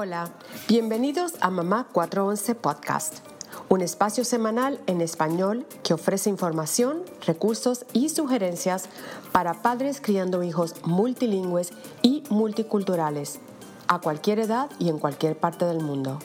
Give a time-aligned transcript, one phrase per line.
[0.00, 0.30] Hola,
[0.68, 3.16] bienvenidos a Mamá 411 Podcast,
[3.68, 8.88] un espacio semanal en español que ofrece información, recursos y sugerencias
[9.32, 13.40] para padres criando hijos multilingües y multiculturales,
[13.88, 16.20] a cualquier edad y en cualquier parte del mundo.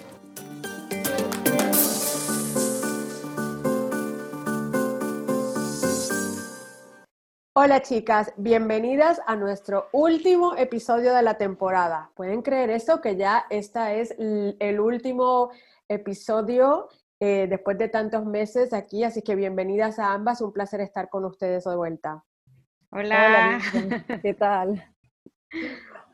[7.63, 12.11] Hola chicas, bienvenidas a nuestro último episodio de la temporada.
[12.13, 12.99] ¿Pueden creer eso?
[12.99, 15.49] Que ya este es el último
[15.87, 16.89] episodio
[17.21, 21.23] eh, después de tantos meses aquí, así que bienvenidas a ambas, un placer estar con
[21.23, 22.25] ustedes de vuelta.
[22.91, 23.61] Hola,
[24.21, 24.85] ¿qué tal?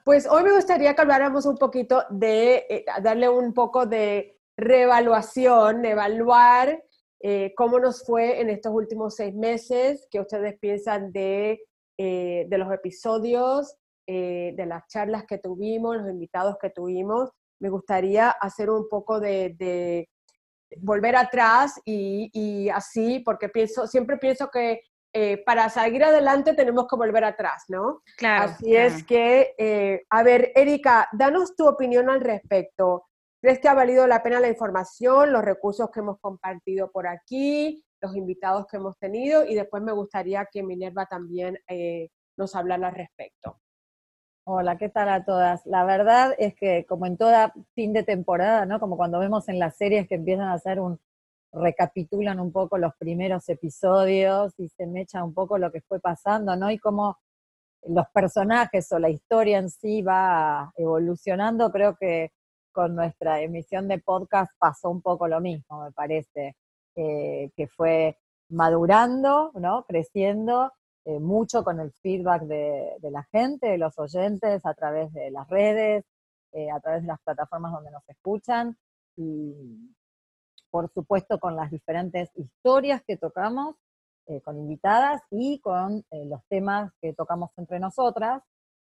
[0.06, 5.84] Pues hoy me gustaría que habláramos un poquito de eh, darle un poco de reevaluación,
[5.84, 6.84] evaluar
[7.22, 11.62] eh, cómo nos fue en estos últimos seis meses, qué ustedes piensan de,
[11.98, 13.76] eh, de los episodios,
[14.08, 17.30] eh, de las charlas que tuvimos, los invitados que tuvimos.
[17.60, 20.08] Me gustaría hacer un poco de, de
[20.78, 24.82] volver atrás y, y, así, porque pienso, siempre pienso que
[25.44, 28.04] para seguir adelante tenemos que volver atrás, ¿no?
[28.16, 28.52] Claro.
[28.52, 33.09] Así es que, a ver, Erika, danos tu opinión al respecto.
[33.42, 37.86] ¿Crees que ha valido la pena la información, los recursos que hemos compartido por aquí,
[38.02, 39.46] los invitados que hemos tenido?
[39.46, 43.58] Y después me gustaría que Minerva también eh, nos hablara al respecto.
[44.46, 45.66] Hola, ¿qué tal a todas?
[45.66, 48.80] La verdad es que como en toda fin de temporada, ¿no?
[48.80, 51.00] Como cuando vemos en las series que empiezan a hacer un,
[51.54, 56.58] recapitulan un poco los primeros episodios y se mecha un poco lo que fue pasando,
[56.58, 56.72] ¿no?
[56.72, 57.20] Y cómo
[57.84, 62.34] los personajes o la historia en sí va evolucionando, creo que
[62.80, 66.56] con nuestra emisión de podcast pasó un poco lo mismo, me parece,
[66.96, 68.18] eh, que fue
[68.48, 69.84] madurando, ¿no?
[69.84, 70.72] creciendo
[71.04, 75.46] eh, mucho con el feedback de, la gente, de los oyentes, a través de las
[75.50, 76.06] redes,
[76.54, 78.78] eh, a través de las plataformas donde nos escuchan
[79.18, 79.54] y
[80.72, 83.76] por supuesto con las diferentes historias que tocamos,
[84.46, 88.42] con invitadas y con los temas que tocamos entre nosotras,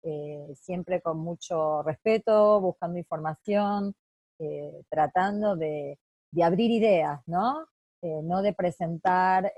[0.08, 3.96] eh, siempre con mucho respeto, buscando información,
[4.38, 5.98] eh, tratando de,
[6.44, 7.66] abrir ideas, ¿no?
[8.04, 9.52] Eh, no de presentar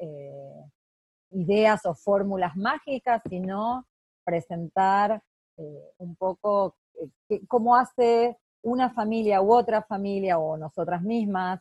[1.31, 3.85] ideas o fórmulas mágicas, sino
[4.23, 5.21] presentar
[5.97, 6.77] un poco
[7.49, 11.59] cómo hace una familia u otra familia o nosotras mismas,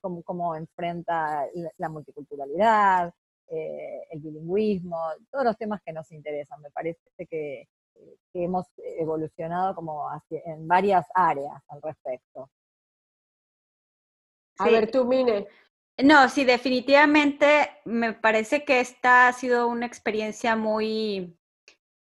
[0.00, 1.46] cómo, cómo, enfrenta
[1.76, 3.12] la multiculturalidad,
[3.48, 4.98] el bilingüismo,
[5.30, 6.60] todos los temas que nos interesan.
[6.62, 7.68] Me parece que
[8.32, 12.50] que hemos evolucionado como en varias áreas al respecto.
[14.58, 15.46] A ver, tú, Mine.
[16.02, 21.38] No, sí, definitivamente me parece que esta ha sido una experiencia muy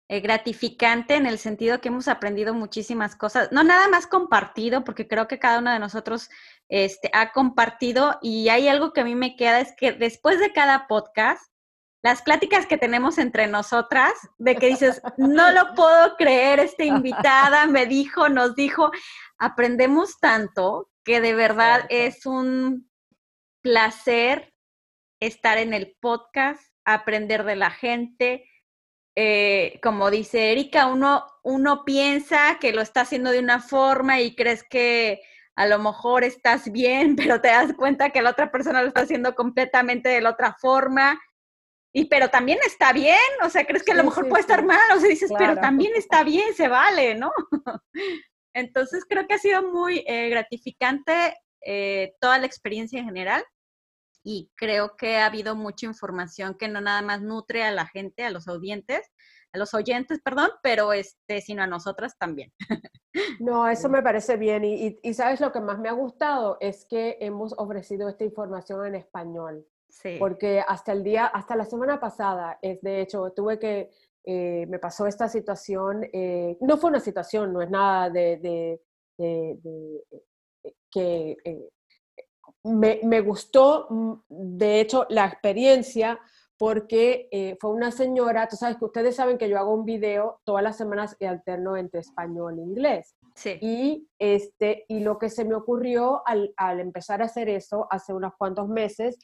[0.09, 5.07] eh, gratificante en el sentido que hemos aprendido muchísimas cosas, no nada más compartido, porque
[5.07, 6.31] creo que cada uno de nosotros
[6.71, 10.53] este, ha compartido y hay algo que a mí me queda, es que después de
[10.53, 11.52] cada podcast,
[12.03, 17.67] las pláticas que tenemos entre nosotras, de que dices, no lo puedo creer, esta invitada
[17.67, 18.91] me dijo, nos dijo,
[19.39, 22.91] aprendemos tanto que de verdad es un
[23.63, 24.53] placer
[25.21, 28.49] estar en el podcast, aprender de la gente.
[29.15, 34.35] Eh, como dice Erika, uno, uno piensa que lo está haciendo de una forma y
[34.35, 35.23] crees que
[35.55, 39.03] a lo mejor estás bien, pero te das cuenta que la otra persona lo está
[39.03, 41.21] haciendo completamente de la otra forma
[41.93, 44.81] y pero también está bien, o sea, crees que a lo mejor puede estar mal,
[44.97, 47.31] o sea, dices, pero también está bien, se vale, ¿no?
[48.55, 53.45] Entonces creo que ha sido muy eh, gratificante eh, toda la experiencia en general
[54.25, 58.25] y creo que ha habido mucha información que no nada más nutre a la gente,
[58.25, 59.11] a los audientes,
[59.53, 62.53] a los oyentes, perdón, pero este, sino a nosotras también.
[63.41, 66.87] No, eso me parece bien y, y sabes lo que más me ha gustado es
[66.87, 69.67] que hemos ofrecido esta información en español.
[70.19, 73.91] Porque hasta el día, hasta la semana pasada, es de hecho, tuve que,
[74.25, 78.81] eh, me pasó esta situación, eh, no fue una situación, no es nada de, de,
[79.19, 80.05] de,
[80.65, 81.37] eh, que
[82.65, 86.19] me, me, gustó, mm, de hecho, la experiencia,
[86.63, 90.41] porque eh, fue una señora, tú sabes que ustedes saben que yo hago un video
[90.45, 93.17] todas las semanas y alterno entre español e inglés.
[93.35, 93.59] Sí.
[93.61, 98.13] Y, este, y lo que se me ocurrió al, al empezar a hacer eso hace
[98.13, 99.19] unos cuantos meses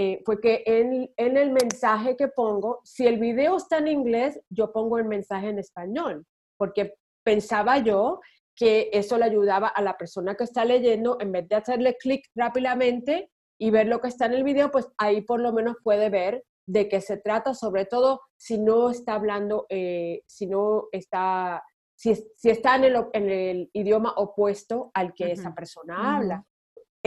[0.00, 4.40] eh, fue que en, en, el mensaje que pongo, si el video está en inglés,
[4.48, 6.24] yo pongo el mensaje en español,
[6.56, 8.20] porque pensaba yo
[8.54, 12.24] que eso le ayudaba a la persona que está leyendo, en vez de hacerle clic
[12.36, 13.30] rápidamente
[13.60, 16.44] y ver lo que está en el video, pues ahí por lo menos puede ver
[16.68, 21.64] de qué se trata, sobre todo si no está hablando, eh, si no está,
[21.96, 25.32] si, si está en el, en el, idioma opuesto al que uh -huh.
[25.32, 26.16] esa persona uh -huh.
[26.16, 26.44] habla.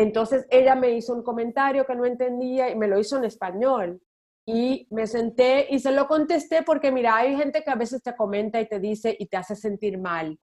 [0.02, 4.02] Entonces ella me hizo un comentario que no entendía y me lo hizo en español.
[4.48, 8.16] Y me senté y se lo contesté porque, mira, hay gente que a veces te
[8.16, 10.40] comenta y te dice y te hace sentir mal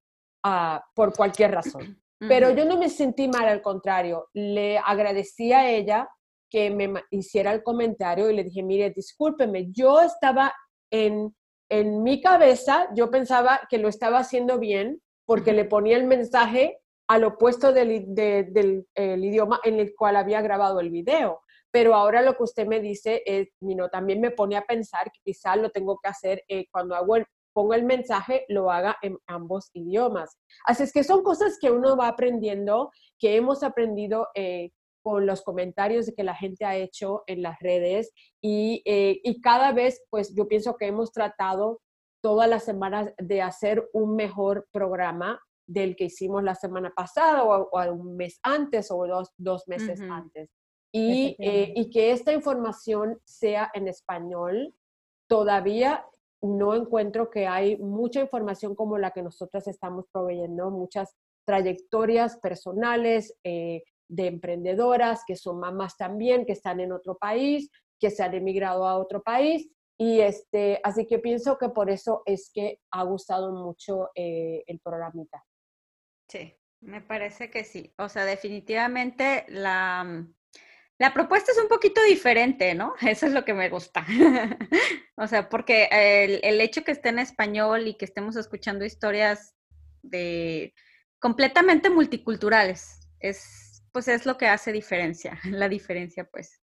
[0.47, 2.01] uh, por cualquier razón.
[2.21, 4.29] Pero yo no me sentí mal, al contrario.
[4.33, 6.09] Le agradecí a ella
[6.49, 10.55] que me hiciera el comentario y le dije, mire, discúlpeme, yo estaba
[10.91, 11.35] en,
[11.69, 16.79] en mi cabeza, yo pensaba que lo estaba haciendo bien porque le ponía el mensaje
[17.09, 21.41] al opuesto del, de, del el idioma en el cual había grabado el video.
[21.71, 25.21] Pero ahora lo que usted me dice es, you también me pone a pensar que
[25.25, 29.19] quizás lo tengo que hacer eh, cuando hago el, pongo el mensaje, lo haga en
[29.27, 30.39] ambos idiomas.
[30.65, 34.71] Así es que son cosas que uno va aprendiendo, que hemos aprendido eh,
[35.03, 38.13] con los comentarios que la gente ha hecho en las redes
[38.43, 41.81] eh, y cada vez, pues yo pienso que hemos tratado
[42.23, 47.69] todas las semanas de hacer un mejor programa del que hicimos la semana pasada o,
[47.71, 50.13] o un mes antes o dos, dos meses uh -huh.
[50.13, 50.51] antes.
[50.91, 54.75] Y, eh, y, que esta información sea en español,
[55.29, 56.07] todavía
[56.41, 61.15] no encuentro que hay mucha información como la que nosotras estamos proveyendo, muchas
[61.47, 67.71] trayectorias personales eh, de emprendedoras que son mamás también, que están en otro país,
[68.01, 69.71] que se han emigrado a otro país.
[70.01, 74.79] Y este, así que pienso que por eso es que ha gustado mucho eh, el
[74.79, 75.45] programita.
[76.29, 77.93] Sí, me parece que sí.
[77.99, 80.35] O sea, definitivamente la, mm,
[80.99, 82.95] la propuesta es un poquito diferente, ¿no?
[83.01, 84.05] Eso es lo que me gusta.
[85.17, 89.55] o sea, porque el, el, hecho que esté en español y que estemos escuchando historias
[90.03, 90.75] de
[91.19, 96.61] completamente multiculturales es, pues es lo que hace diferencia, la diferencia, pues.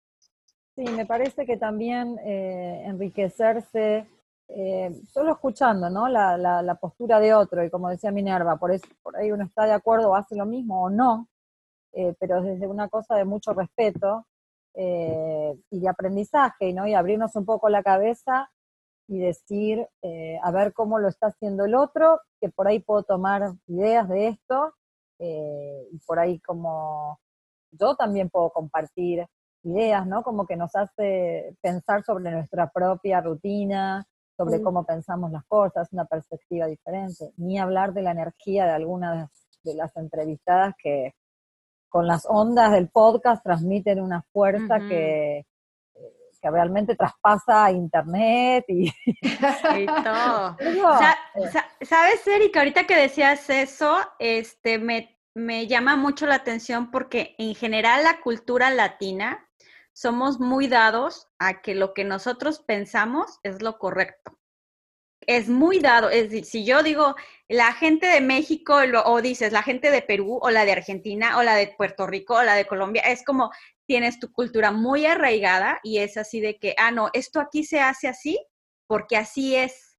[0.75, 4.07] Sí, me parece que también eh, enriquecerse
[4.51, 6.07] eh, solo escuchando ¿no?
[6.07, 9.65] La, la, postura de otro, y como decía Minerva, por, eso, por ahí uno está
[9.65, 11.27] de acuerdo o hace lo mismo o no,
[11.93, 14.25] eh, pero desde una cosa de mucho respeto
[14.73, 16.87] eh, y de aprendizaje, ¿no?
[16.87, 18.49] y abrirnos un poco la cabeza
[19.07, 19.87] y decir,
[20.43, 24.27] a ver cómo lo está haciendo el otro, que por ahí puedo tomar ideas de
[24.27, 24.75] esto,
[25.19, 27.19] y por ahí como
[27.71, 29.25] yo también puedo compartir
[29.63, 30.21] ideas, ¿no?
[30.21, 34.05] Como que nos hace pensar sobre nuestra propia rutina,
[34.39, 37.33] sobre cómo pensamos las cosas, una perspectiva diferente.
[37.35, 39.29] Ni hablar de la energía de algunas
[39.63, 41.13] de las entrevistadas que
[41.89, 44.87] con las ondas del podcast transmiten una fuerza uh -huh.
[44.87, 45.45] que,
[46.41, 48.89] que realmente traspasa internet y,
[49.77, 50.55] y todo.
[51.81, 52.59] ¿Sabes, Erika?
[52.59, 58.21] Ahorita que decías eso, este, me, me llama mucho la atención porque en general la
[58.21, 59.48] cultura latina
[59.99, 64.39] somos muy dados a que lo que nosotros pensamos es lo correcto.
[65.27, 67.17] Es muy dado, es decir, si yo digo
[67.49, 71.37] la gente de México lo, o dices la gente de Perú o la de Argentina
[71.37, 73.51] o la de Puerto Rico o la de Colombia, es como
[73.85, 77.81] tienes tu cultura muy arraigada y es así de que, ah, no, esto aquí se
[77.81, 78.39] hace así
[78.87, 79.97] porque así es.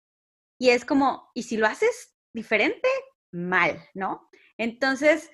[0.59, 2.89] Y es como, y si lo haces diferente,
[3.33, 4.31] mal, ¿no?
[4.57, 5.31] Entonces,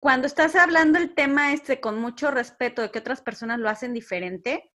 [0.00, 3.92] cuando estás hablando el tema este con mucho respeto de que otras personas lo hacen
[3.92, 4.72] diferente,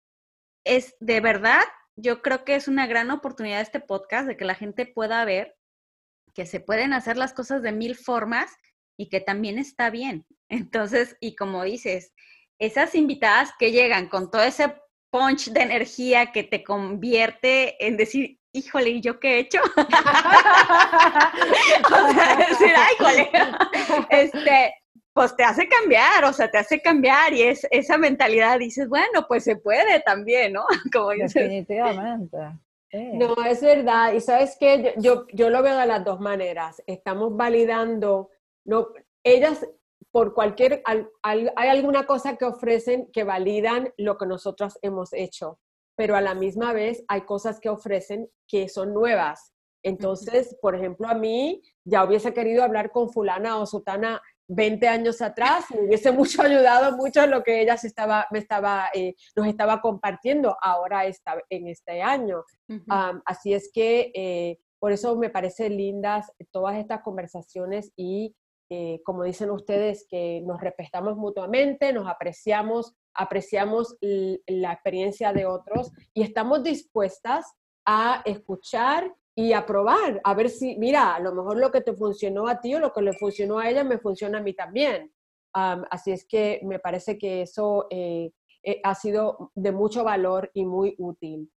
[0.63, 1.61] es de verdad,
[1.95, 5.57] yo creo que es una gran oportunidad este podcast de que la gente pueda ver
[6.37, 8.51] que se pueden hacer las cosas de mil formas
[8.95, 10.27] y que también está bien.
[10.49, 12.13] Entonces, y como dices,
[12.59, 14.75] esas invitadas que llegan con todo ese
[15.09, 19.61] punch de energía que te convierte en decir, híjole, ¿y yo qué he hecho?
[19.75, 19.85] o
[22.13, 22.95] sea, decir, ay,
[24.11, 24.75] este,
[25.17, 29.25] pues te hace cambiar, o sea, te hace cambiar y es esa mentalidad, dices, bueno,
[29.27, 30.63] pues se puede también, ¿no?
[30.93, 31.33] Como dices.
[31.33, 32.37] Definitivamente.
[32.91, 33.13] Sí.
[33.13, 34.13] No, es verdad.
[34.13, 36.83] Y sabes que yo, yo, yo, lo veo de las dos maneras.
[36.85, 38.29] Estamos validando,
[38.63, 38.89] no,
[39.23, 39.65] ellas
[40.11, 40.83] por cualquier,
[41.23, 45.59] hay alguna cosa que ofrecen que validan lo que nosotros hemos hecho,
[45.95, 49.51] pero a la misma vez hay cosas que ofrecen que son nuevas.
[49.83, 55.21] Entonces, por ejemplo, a mí ya hubiese querido hablar con fulana o sutana 20 años
[55.21, 59.47] atrás, me hubiese mucho ayudado mucho lo que ella se estaba, me estaba, eh, nos
[59.47, 62.43] estaba compartiendo ahora esta, en este año.
[63.25, 68.35] así es que eh, por eso me parecen lindas todas estas conversaciones y
[68.69, 75.91] eh, como dicen ustedes, que nos respetamos mutuamente, nos apreciamos, apreciamos la experiencia de otros
[76.13, 77.45] y estamos dispuestas
[77.85, 81.93] a escuchar y a probar, a ver si, mira, a lo mejor lo que te
[81.93, 85.13] funcionó a ti o lo que le funcionó a ella me funciona a mí también.
[85.53, 88.31] así es que me parece que eso eh,
[88.63, 91.51] eh, ha sido de mucho valor y muy útil.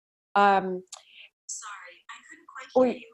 [2.75, 3.07] uy,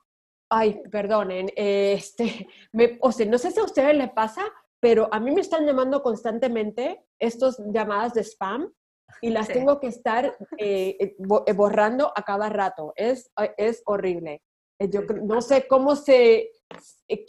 [0.50, 4.42] ay, perdonen, este, me, o sea, no sé si a ustedes les pasa,
[4.80, 8.72] pero a mí me están llamando constantemente estas llamadas de spam
[9.20, 10.26] y las tengo que estar
[10.58, 12.92] eh, eh, eh, borrando a cada rato.
[12.96, 14.42] Es, es horrible.
[14.78, 16.50] Yo no sé cómo se,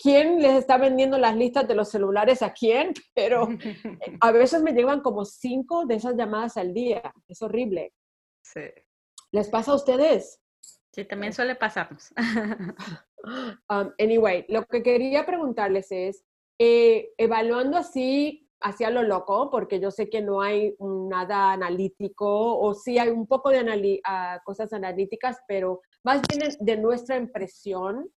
[0.01, 3.47] quién les está vendiendo las listas de los celulares a quién, pero
[4.21, 7.13] a veces me llevan como cinco de esas llamadas al día.
[7.27, 7.93] Es horrible.
[8.41, 8.61] Sí.
[9.31, 10.41] ¿Les pasa a ustedes?
[10.93, 12.13] Sí, también suele pasarnos.
[13.67, 16.23] Um, anyway, lo que quería preguntarles es,
[16.59, 22.97] evaluando así hacia lo loco, porque yo sé que no hay nada analítico, o sí
[22.97, 28.09] hay un poco de ah, cosas analíticas, pero más bien de nuestra impresión,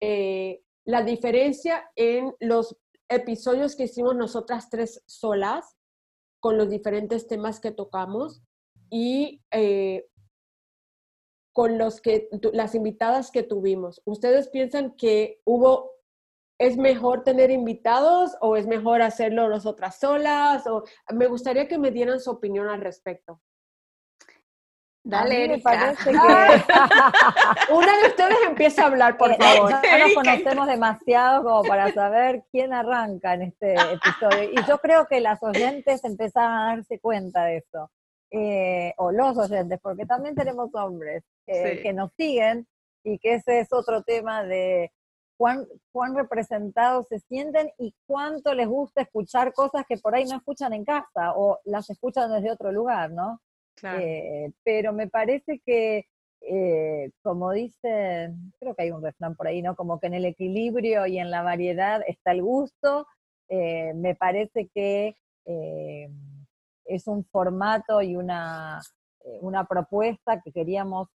[0.00, 2.76] eh, la diferencia en los
[3.08, 5.76] episodios que hicimos nosotras tres solas,
[6.40, 8.42] con los diferentes temas que tocamos,
[8.90, 10.06] y eh,
[11.52, 14.02] con los que, las invitadas que tuvimos.
[14.04, 15.93] ¿Ustedes piensan que hubo
[16.64, 20.66] ¿Es mejor tener invitados o es mejor hacerlo nosotras solas?
[20.66, 23.42] O, me gustaría que me dieran su opinión al respecto.
[25.04, 26.16] Dale, me parece que...
[27.70, 29.72] Una de ustedes empieza a hablar, por eh, favor.
[29.72, 34.50] No nos conocemos demasiado como para saber quién arranca en este episodio.
[34.54, 37.90] Y yo creo que las oyentes empezaron a darse cuenta de eso.
[38.30, 42.66] Eh, o los oyentes, porque también tenemos hombres eh, que nos siguen
[43.04, 44.90] y que ese es otro tema de
[45.36, 50.36] cuán, cuán representados se sienten y cuánto les gusta escuchar cosas que por ahí no
[50.36, 53.40] escuchan en casa o las escuchan desde otro lugar, ¿no?
[53.82, 56.06] Eh, pero me parece que,
[56.40, 59.74] eh, como dice, creo que hay un refrán por ahí, ¿no?
[59.74, 63.06] Como que en el equilibrio y en la variedad está el gusto.
[63.48, 65.16] Eh, me parece que
[66.86, 68.80] es un formato y una,
[69.42, 71.08] una propuesta que queríamos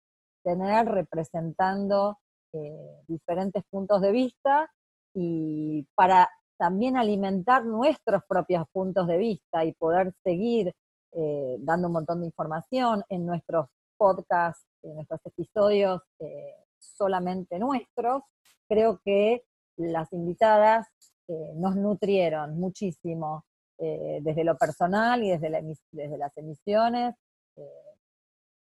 [0.44, 2.20] tener representando
[2.54, 4.72] eh, diferentes puntos de vista
[5.14, 10.74] y para también alimentar nuestros propios puntos de vista y poder seguir
[11.12, 18.24] eh, dando un montón de información en nuestros podcasts, en nuestros episodios eh, solamente nuestros,
[18.68, 19.44] creo que
[19.78, 20.88] las invitadas
[21.56, 23.46] nos nutrieron muchísimo
[23.78, 27.14] desde lo personal y desde, desde las emisiones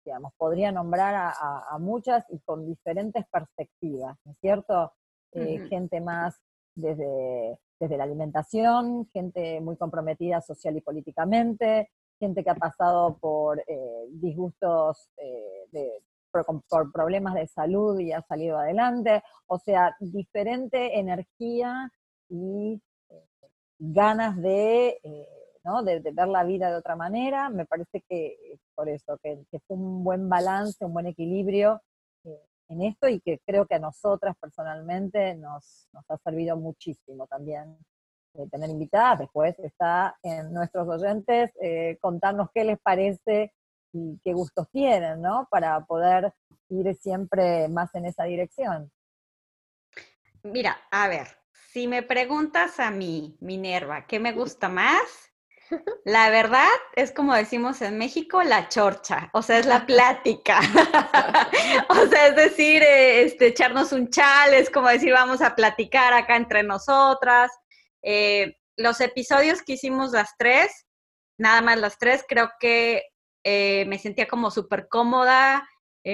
[0.05, 4.93] digamos, podría nombrar a, muchas y con diferentes perspectivas, ¿no es cierto?
[5.31, 6.39] Eh, gente más
[6.75, 13.59] desde, desde la alimentación, gente muy comprometida social y políticamente, gente que ha pasado por
[13.67, 21.91] eh, disgustos eh, por, problemas de salud y ha salido adelante, o sea, diferente energía
[22.29, 22.81] y
[23.79, 24.99] ganas de
[25.83, 27.49] de, ver la vida de otra manera.
[27.49, 31.81] Me parece que por eso, que, fue un buen balance, un buen equilibrio
[32.25, 37.77] eh, en esto y que creo que a nosotras personalmente nos, ha servido muchísimo también
[38.33, 39.19] eh, tener invitadas.
[39.19, 43.53] Después está en nuestros oyentes eh, contarnos qué les parece
[43.93, 45.47] y qué gustos tienen, ¿no?
[45.49, 46.33] Para poder
[46.69, 48.91] ir siempre más en esa dirección.
[50.41, 51.27] Mira, a ver,
[51.71, 55.32] si me preguntas a mí, Minerva, ¿qué me gusta más?
[56.05, 60.59] La verdad es como decimos en México, la chorcha, o sea, es la plática.
[61.89, 66.13] o sea, es decir, eh, este, echarnos un chal, es como decir, vamos a platicar
[66.13, 67.51] acá entre nosotras.
[68.01, 70.85] Eh, los episodios que hicimos las tres,
[71.37, 73.03] nada más las tres, creo que
[73.43, 75.67] eh, me sentía como súper cómoda,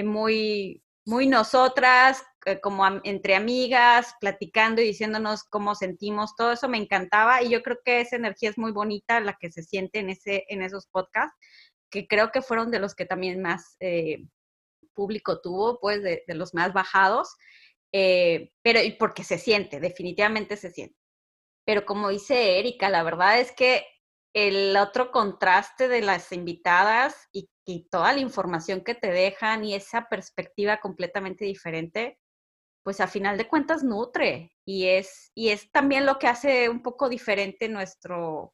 [0.03, 6.77] muy, muy nosotras, eh, como entre amigas, platicando y diciéndonos cómo sentimos, todo eso me
[6.77, 10.09] encantaba y yo creo que esa energía es muy bonita la que se siente en,
[10.09, 11.37] ese, en esos podcasts,
[11.89, 14.23] que creo que fueron de los que también más eh,
[14.93, 17.35] público tuvo, pues de, los más bajados,
[17.91, 20.97] eh, pero y porque se siente, definitivamente se siente.
[21.65, 23.85] Pero como dice Erika, la verdad es que
[24.33, 29.75] el otro contraste de las invitadas y, y, toda la información que te dejan y
[29.75, 32.19] esa perspectiva completamente diferente,
[32.83, 36.81] pues a final de cuentas nutre y es, y es también lo que hace un
[36.81, 38.53] poco diferente nuestro,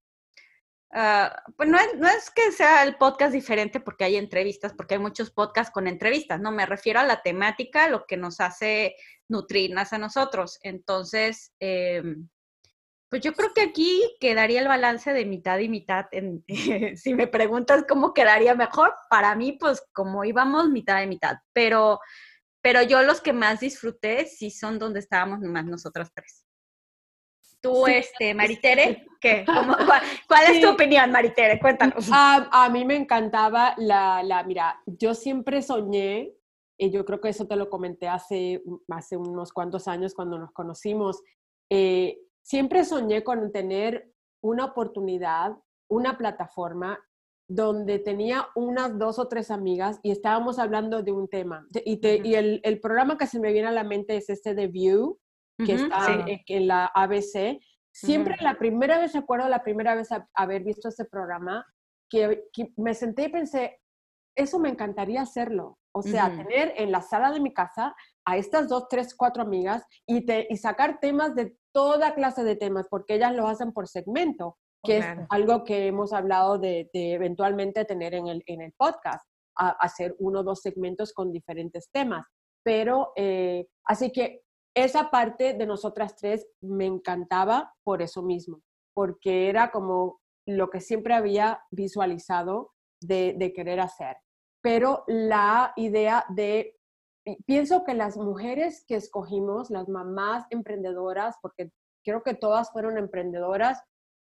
[0.93, 4.95] ah, pues no es, no es, que sea el podcast diferente porque hay entrevistas, porque
[4.95, 8.95] hay muchos podcasts con entrevistas, no, me refiero a la temática, lo que nos hace
[9.29, 10.59] nutrirnos a nosotros.
[10.61, 12.03] Entonces, eh,
[13.09, 16.07] pues yo creo que aquí quedaría el balance de mitad y mitad.
[16.11, 16.43] En,
[16.97, 21.37] si me preguntas cómo quedaría mejor, para mí, pues como íbamos, mitad y mitad.
[21.53, 21.99] Pero,
[22.65, 26.47] pero yo los que más disfruté sí son donde estábamos nomás nosotras tres.
[27.61, 29.45] Tú, este, Maritere, ¿qué?
[30.27, 31.59] cuál, es tu opinión, Maritere?
[31.59, 32.09] Cuéntanos.
[32.11, 36.33] A, mí me encantaba la, la, mira, yo siempre soñé,
[36.75, 40.51] y yo creo que eso te lo comenté hace, hace unos cuantos años cuando nos
[40.51, 41.21] conocimos,
[41.69, 45.51] eh, siempre soñé con tener una oportunidad,
[45.87, 46.99] una plataforma
[47.47, 51.67] donde tenía unas dos o tres amigas y estábamos hablando de un tema.
[51.85, 55.19] Y, y el, programa que se me viene a la mente es este de View,
[55.57, 57.59] que está en, la ABC.
[57.91, 61.65] Siempre la primera vez, recuerdo la primera vez haber visto ese programa,
[62.09, 62.45] que,
[62.77, 63.79] me senté y pensé,
[64.35, 65.77] eso me encantaría hacerlo.
[65.93, 69.85] O sea, tener en la sala de mi casa a estas dos, tres, cuatro amigas
[70.05, 73.87] y, te, y sacar temas de toda clase de temas, porque ellas lo hacen por
[73.87, 79.25] segmento, que es algo que hemos hablado de, eventualmente tener en el, en el podcast,
[79.55, 82.25] hacer uno o dos segmentos con diferentes temas.
[82.63, 84.41] Pero, eh, así que
[84.75, 88.61] esa parte de nosotras tres me encantaba por eso mismo,
[88.93, 94.17] porque era como lo que siempre había visualizado de, de querer hacer.
[94.61, 96.75] Pero la idea de
[97.45, 101.71] pienso que las mujeres que escogimos, las mamás emprendedoras, porque
[102.03, 103.81] creo que todas fueron emprendedoras,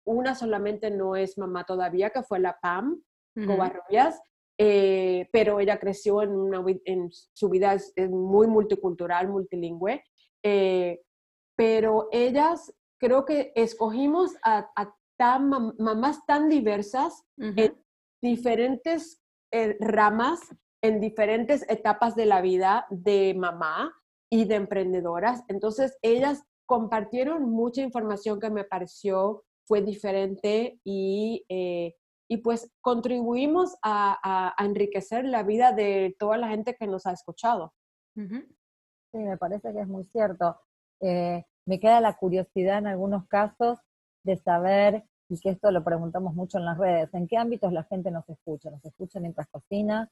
[0.06, 3.02] una solamente no es mamá todavía, que fue la Pam
[3.34, 4.18] Covarrubias,
[4.58, 10.02] eh, pero ella creció en, una, en su vida es, muy multicultural, multilingüe,
[10.42, 11.02] eh,
[11.54, 14.70] pero ellas creo que escogimos a,
[15.18, 17.74] mamás tan diversas en
[18.22, 20.40] diferentes eh, ramas
[20.82, 23.94] en diferentes etapas de la vida de mamá
[24.30, 25.42] y de emprendedoras.
[25.48, 31.94] Entonces, ellas compartieron mucha información que me pareció fue diferente y, eh,
[32.28, 37.74] y pues contribuimos a, enriquecer la vida de toda la gente que nos ha escuchado.
[38.14, 40.58] Sí, me parece que es muy cierto.
[41.00, 43.78] Eh, me queda la curiosidad en algunos casos
[44.24, 47.84] de saber, y que esto lo preguntamos mucho en las redes, en qué ámbitos la
[47.84, 48.70] gente nos escucha.
[48.70, 50.10] ¿Nos escucha mientras cocina?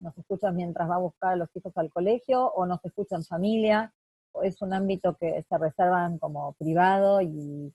[0.00, 3.94] nos escuchan mientras va a buscar a los hijos al colegio o nos escuchan familia,
[4.32, 7.72] o es un ámbito que se reservan como privado y,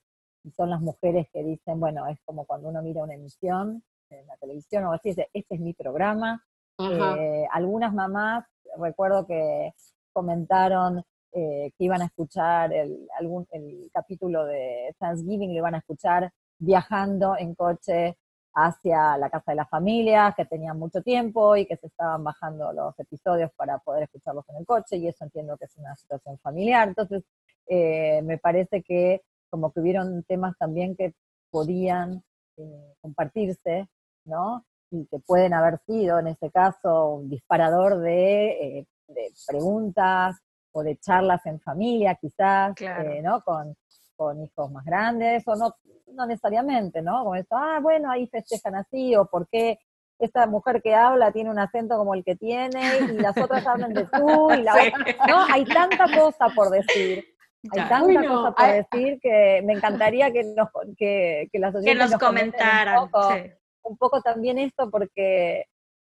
[0.56, 4.36] son las mujeres que dicen, bueno, es como cuando uno mira una emisión en la
[4.36, 6.44] televisión o así, dice, este es mi programa.
[6.78, 8.44] Eh, algunas mamás,
[8.76, 9.74] recuerdo que
[10.12, 15.78] comentaron eh, que iban a escuchar el, algún, el capítulo de Thanksgiving, lo iban a
[15.78, 18.16] escuchar viajando en coche
[18.54, 22.72] hacia la casa de la familia, que tenían mucho tiempo y que se estaban bajando
[22.72, 26.38] los episodios para poder escucharlos en el coche, y eso entiendo que es una situación
[26.38, 26.88] familiar.
[26.88, 27.24] Entonces,
[27.66, 31.14] eh, me parece que como que hubieron temas también que
[31.50, 32.22] podían
[32.56, 33.88] eh, compartirse,
[34.24, 34.64] ¿no?
[34.90, 40.36] Y que pueden haber sido, en este caso, un disparador de, eh, de preguntas
[40.72, 42.74] o de charlas en familia, quizás,
[43.22, 43.42] ¿no?
[43.42, 43.74] Con,
[44.16, 45.74] con hijos más grandes, o no,
[46.12, 47.24] no necesariamente, ¿no?
[47.24, 49.78] Como esto, ah, bueno, ahí festejan así, o por qué
[50.18, 52.80] esta mujer que habla tiene un acento como el que tiene,
[53.10, 55.44] y las otras hablan de tú, y la otra, ¿no?
[55.52, 57.24] Hay tanta cosa por decir.
[57.72, 62.14] Hay tanta cosa por decir que me encantaría que, nos, que, que las que nos,
[62.14, 63.04] comentaran.
[63.04, 63.34] Un poco,
[63.82, 65.66] un poco, también esto, porque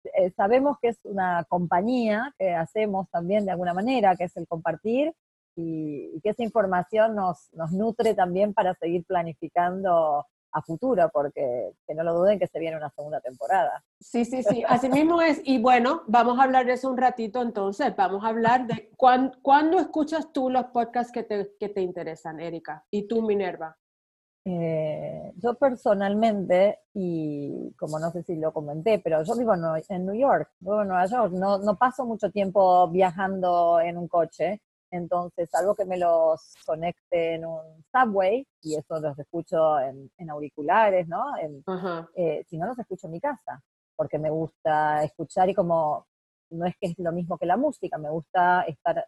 [0.05, 4.47] eh, sabemos que es una compañía que hacemos también de alguna manera, que es el
[4.47, 5.13] compartir,
[5.57, 11.95] y, que esa información nos, nos nutre también para seguir planificando a futuro, porque que
[11.95, 13.83] no lo duden que se viene una segunda temporada.
[14.01, 15.41] Sí, sí, sí, así mismo es.
[15.45, 17.95] Y bueno, vamos a hablar de eso un ratito entonces.
[17.97, 22.85] Vamos a hablar de cuándo escuchas tú los podcasts que te, que te interesan, Erika,
[22.91, 23.77] y tú, Minerva.
[24.45, 30.15] Eh, yo personalmente, y como no sé si lo comenté, pero yo vivo en, New
[30.15, 35.55] York, vivo en Nueva York, no, no paso mucho tiempo viajando en un coche, entonces,
[35.55, 41.37] algo que me los conecte en un subway, y eso los escucho en, auriculares, ¿no?
[42.15, 43.63] Eh, si no, los escucho en mi casa,
[43.97, 46.07] porque me gusta escuchar y como
[46.51, 49.07] no es que es lo mismo que la música, me gusta estar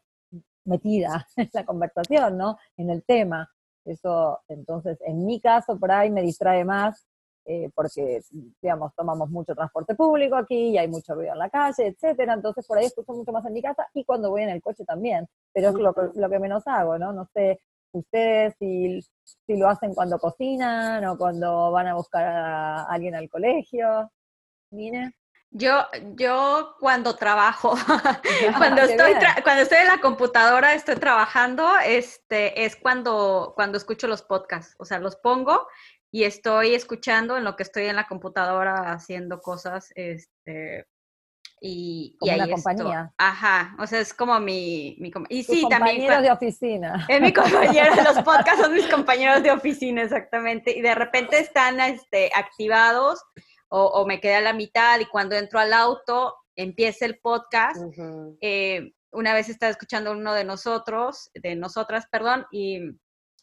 [0.64, 2.58] metida en la conversación, ¿no?
[2.76, 3.50] En el tema.
[3.84, 7.08] Eso, entonces, en mi caso, por ahí me distrae más
[7.44, 8.22] eh, porque,
[8.60, 12.66] digamos, tomamos mucho transporte público aquí y hay mucho ruido en la calle, etcétera, entonces
[12.66, 15.26] por ahí escucho mucho más en mi casa y cuando voy en el coche también,
[15.52, 17.12] pero es lo, lo que menos hago, ¿no?
[17.12, 17.60] No sé,
[17.92, 19.00] ustedes si,
[19.46, 24.10] si lo hacen cuando cocinan o cuando van a buscar a alguien al colegio.
[24.70, 25.14] Mire.
[25.54, 27.74] Yo, yo cuando trabajo,
[28.56, 34.22] cuando estoy cuando estoy en la computadora, estoy trabajando, este, es cuando, cuando escucho los
[34.22, 34.74] podcasts.
[34.78, 35.68] O sea, los pongo
[36.14, 40.86] y estoy escuchando en lo que estoy en la computadora haciendo cosas, este,
[41.58, 43.14] y, como una compañía.
[43.16, 44.96] Ajá, o sea, es como mi...
[45.00, 47.06] mi y sí, compañeros de oficina.
[47.08, 50.76] Es mi compañero, los podcasts son mis compañeros de oficina, exactamente.
[50.76, 53.24] Y de repente están este, activados
[53.68, 57.80] o, me quedé a la mitad y cuando entro al auto empieza el podcast.
[58.42, 62.80] Eh, una vez estaba escuchando uno de nosotros, de nosotras, perdón, y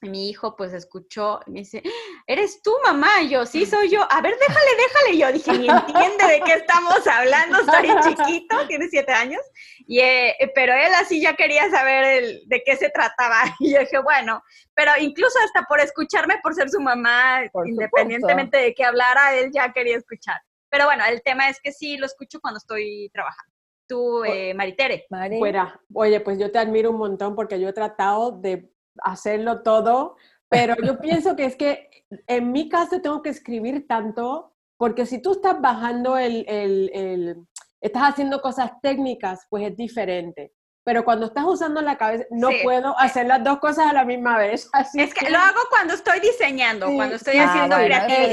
[0.01, 1.83] mi hijo pues escuchó y me dice,
[2.25, 3.21] ¿eres tú mamá?
[3.21, 4.01] Y yo, sí, soy yo.
[4.09, 5.13] A ver, déjale, déjale.
[5.13, 9.41] Y yo dije, ni entiende de qué estamos hablando, estoy chiquito, tiene siete años.
[9.85, 13.43] Y, eh, pero él así ya quería saber el, de qué se trataba.
[13.59, 14.41] Y yo dije, bueno,
[14.73, 19.73] pero incluso hasta por escucharme, por ser su mamá, independientemente de qué hablara, él ya
[19.73, 20.39] quería escuchar.
[20.69, 23.53] Pero bueno, el tema es que sí lo escucho cuando estoy trabajando.
[23.87, 25.07] Tú, eh, Maritere.
[25.39, 25.81] Fuera.
[25.93, 28.71] Oye, pues yo te admiro un montón porque yo he tratado de
[29.03, 30.15] hacerlo todo,
[30.47, 35.21] pero yo pienso que es que en mi caso tengo que escribir tanto, porque si
[35.21, 37.47] tú estás bajando el, el, el
[37.81, 40.53] estás haciendo cosas técnicas, pues es diferente
[40.89, 44.39] pero cuando estás usando la cabeza, no puedo hacer las dos cosas a la misma
[44.39, 44.67] vez.
[44.73, 47.75] Así es que, lo hago cuando estoy diseñando, cuando estoy haciendo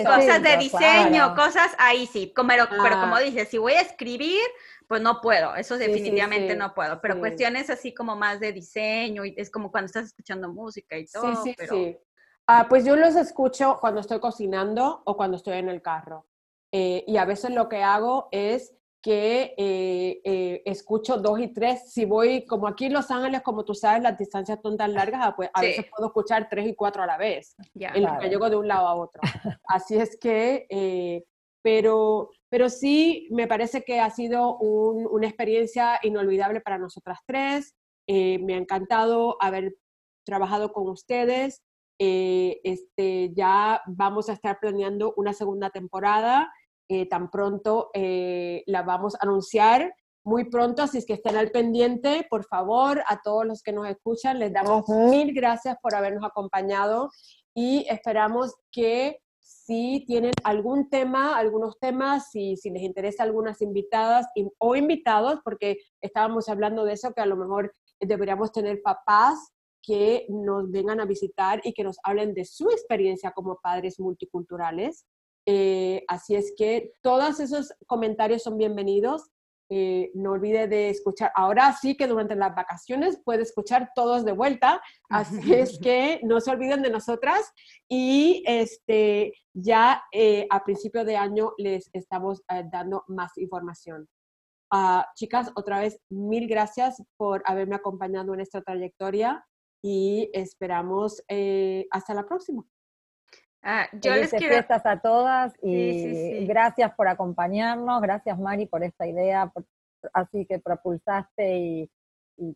[0.07, 2.33] cosas de diseño, cosas, ahí sí.
[2.35, 4.41] Pero, pero como dices, si voy a escribir,
[4.87, 9.35] pues no puedo, eso definitivamente no puedo, pero cuestiones así como más de diseño, y
[9.37, 11.43] es como cuando estás escuchando música y todo.
[11.43, 11.99] Sí, sí, sí.
[12.47, 16.27] Ah, pues yo los escucho cuando estoy cocinando o cuando estoy en el carro.
[16.71, 18.73] Eh, y a veces lo que hago es
[19.03, 21.93] que eh, eh, escucho dos y tres.
[21.93, 25.21] Si voy, como aquí en Los Ángeles, como tú sabes, las distancias son tan largas,
[25.25, 28.29] ah, pues a veces puedo escuchar tres y cuatro a la vez, en lo que
[28.29, 29.21] llego de un lado a otro.
[29.67, 31.25] Así es que,
[31.63, 37.75] pero pero sí, me parece que ha sido una experiencia inolvidable para nosotras tres.
[38.09, 39.77] Eh, me ha encantado haber
[40.25, 41.63] trabajado con ustedes.
[41.99, 46.53] Eh, este, ya vamos a estar planeando una segunda temporada.
[46.89, 49.93] Eh, tan pronto la vamos a anunciar
[50.27, 53.89] muy pronto, así es que estén al pendiente, por favor, a todos los que nos
[53.89, 57.11] escuchan, les damos mil gracias por habernos acompañado
[57.55, 64.27] y esperamos que si tienen algún tema, algunos temas, si, si les interesa algunas invitadas
[64.59, 70.27] o invitados, porque estábamos hablando de eso, que a lo mejor deberíamos tener papás que
[70.29, 75.07] nos vengan a visitar y que nos hablen de su experiencia como padres multiculturales.
[75.47, 79.31] Eh, así es que todos esos comentarios son bienvenidos.
[79.69, 81.33] Eh, no olvide de escuchar.
[81.35, 86.41] Ahora sí que durante las vacaciones puede escuchar todos de vuelta, así es que no
[86.41, 87.53] se olviden de nosotras
[87.89, 94.09] y este, ya eh, a principio de año les estamos eh, dando más información.
[94.71, 99.45] Ah, chicas, otra vez, mil gracias por haberme acompañado en esta trayectoria
[99.83, 101.23] y esperamos
[101.91, 102.65] hasta la próxima.
[103.69, 104.65] Ah, yo les quiero...
[104.69, 109.53] a todas y gracias por acompañarnos, gracias Mari por esta idea,
[110.13, 111.91] así que propulsaste y,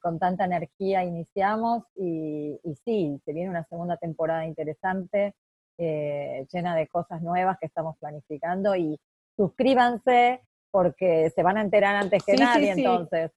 [0.00, 5.34] con tanta energía iniciamos y, sí, se viene una segunda temporada interesante,
[5.78, 9.00] eh, llena de cosas nuevas que estamos planificando y
[9.36, 13.32] suscríbanse porque se van a enterar antes que nadie entonces.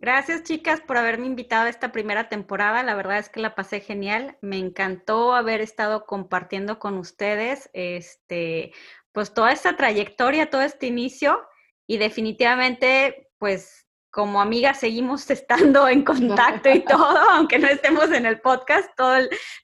[0.00, 2.84] Gracias, chicas, por haberme invitado a esta primera temporada.
[2.84, 4.38] La verdad es que la pasé genial.
[4.40, 8.72] Me encantó haber estado compartiendo con ustedes este,
[9.10, 11.40] pues toda esta trayectoria, todo este inicio.
[11.88, 18.24] Y definitivamente, pues como amigas seguimos estando en contacto y todo, aunque no estemos en
[18.24, 19.16] el podcast, todo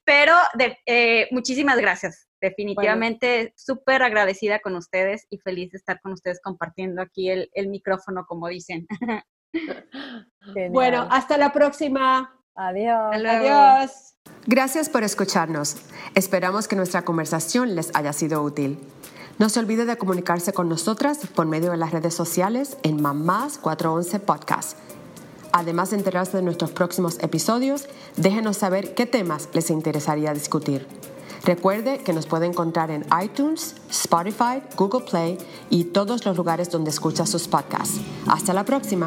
[0.05, 0.35] pero
[0.87, 2.29] eh, muchísimas gracias.
[2.41, 7.69] Definitivamente súper agradecida con ustedes y feliz de estar con ustedes compartiendo aquí el, el
[7.69, 8.89] micrófono, como dicen.
[10.71, 12.39] Bueno, hasta la próxima.
[12.55, 13.15] Adiós.
[13.15, 14.15] Adiós.
[14.47, 15.77] Gracias por escucharnos.
[16.15, 18.79] Esperamos que nuestra conversación les haya sido útil.
[19.39, 23.59] No se olvide de comunicarse con nosotras por medio de las redes sociales en Mamás
[23.59, 24.79] 411 Podcast.
[25.53, 30.87] Además de enterarse de nuestros próximos episodios, déjenos saber qué temas les interesaría discutir.
[31.45, 35.39] Recuerde que nos puede encontrar en iTunes, Spotify, Google Play
[35.69, 38.01] y todos los lugares donde escucha sus podcasts.
[38.27, 39.07] Hasta la próxima.